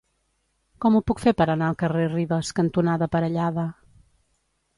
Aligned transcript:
Com 0.85 0.95
ho 0.95 1.01
puc 1.11 1.21
fer 1.23 1.33
per 1.41 1.47
anar 1.55 1.67
al 1.73 1.77
carrer 1.83 2.07
Ribes 2.07 2.51
cantonada 2.61 3.11
Parellada? 3.19 3.69